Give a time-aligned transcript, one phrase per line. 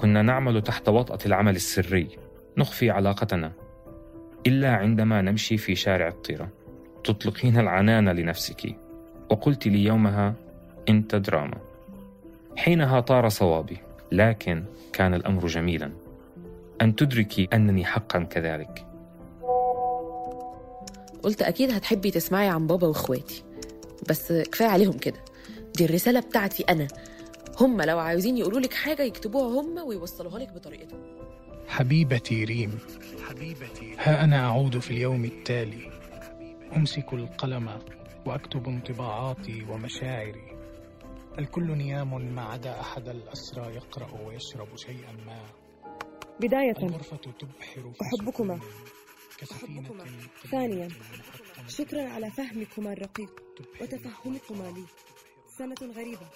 [0.00, 2.08] كنا نعمل تحت وطأة العمل السري
[2.56, 3.52] نخفي علاقتنا
[4.46, 6.48] إلا عندما نمشي في شارع الطيرة
[7.04, 8.76] تطلقين العنان لنفسك.
[9.30, 10.34] وقلت لي يومها
[10.88, 11.56] أنت دراما
[12.56, 13.76] حينها طار صوابي
[14.12, 15.92] لكن كان الأمر جميلا.
[16.82, 18.86] أن تدركي أنني حقا كذلك.
[21.22, 23.44] قلت أكيد هتحبي تسمعي عن بابا وإخواتي
[24.08, 25.18] بس كفاية عليهم كده.
[25.76, 26.86] دي الرسالة بتاعتي أنا.
[27.60, 31.18] هم لو عايزين يقولوا لك حاجة يكتبوها هم ويوصلوها لك بطريقتهم.
[31.68, 32.78] حبيبتي ريم
[33.28, 35.90] حبيبتي ها أنا أعود في اليوم التالي.
[36.76, 37.78] أمسك القلم
[38.26, 40.58] وأكتب انطباعاتي ومشاعري.
[41.38, 45.42] الكل نيام ما عدا أحد الأسرى يقرأ ويشرب شيئا ما.
[46.40, 46.76] بداية.
[46.82, 48.60] الغرفة تبحر في أحبكما.
[50.50, 50.88] ثانياً،
[51.68, 53.42] شكرا على فهمكما الرقيق
[53.80, 54.84] وتفهمكما لي.
[55.58, 56.26] سنة غريبة.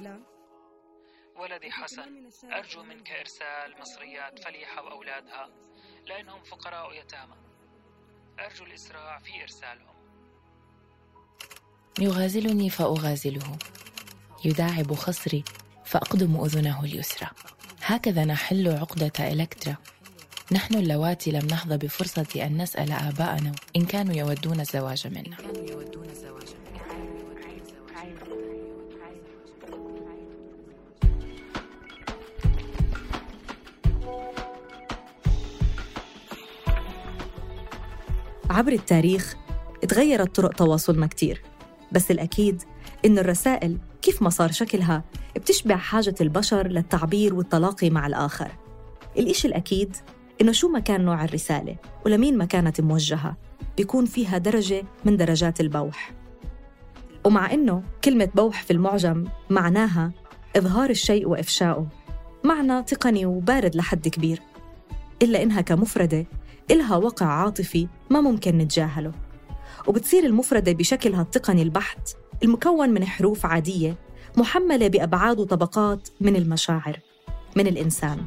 [0.00, 0.37] لا.
[1.38, 5.48] ولدي حسن أرجو منك إرسال مصريات فليحة وأولادها
[6.06, 7.34] لأنهم فقراء ويتامى
[8.40, 9.94] أرجو الإسراع في إرسالهم.
[12.00, 13.58] يغازلني فأغازله.
[14.44, 15.44] يداعب خصري
[15.84, 17.30] فأقدم أذنه اليسرى.
[17.82, 19.76] هكذا نحل عقدة إلكترا.
[20.52, 25.36] نحن اللواتي لم نحظى بفرصة أن نسأل آباءنا إن كانوا يودون الزواج منا.
[38.50, 39.36] عبر التاريخ
[39.88, 41.42] تغيرت طرق تواصلنا كتير
[41.92, 42.62] بس الأكيد
[43.04, 45.04] إن الرسائل كيف ما صار شكلها
[45.36, 48.50] بتشبع حاجة البشر للتعبير والتلاقي مع الآخر.
[49.18, 49.96] الإشي الأكيد
[50.40, 53.36] إنه شو ما كان نوع الرسالة ولمين ما كانت موجهة
[53.76, 56.12] بيكون فيها درجة من درجات البوح.
[57.24, 60.12] ومع إنه كلمة بوح في المعجم معناها
[60.56, 61.88] إظهار الشيء وإفشاؤه
[62.44, 64.42] معنى تقني وبارد لحد كبير
[65.22, 66.26] إلا إنها كمفردة
[66.70, 69.12] إلها وقع عاطفي ما ممكن نتجاهله.
[69.86, 73.96] وبتصير المفردة بشكلها التقني البحت المكون من حروف عادية
[74.36, 76.98] محملة بأبعاد وطبقات من المشاعر
[77.56, 78.24] من الإنسان.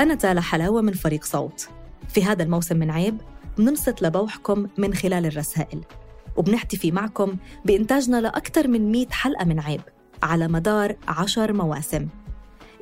[0.00, 1.68] أنا تالا حلاوة من فريق صوت.
[2.08, 3.20] في هذا الموسم من عيب
[3.58, 5.80] بننصت لبوحكم من خلال الرسائل.
[6.36, 9.80] وبنحتفي معكم بإنتاجنا لأكثر من 100 حلقة من عيب
[10.22, 12.08] على مدار عشر مواسم.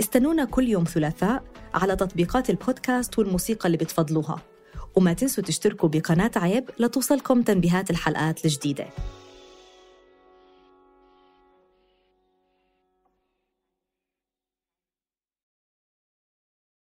[0.01, 1.45] استنونا كل يوم ثلاثاء
[1.75, 4.43] على تطبيقات البودكاست والموسيقى اللي بتفضلوها.
[4.95, 8.87] وما تنسوا تشتركوا بقناة عيب لتوصلكم تنبيهات الحلقات الجديدة.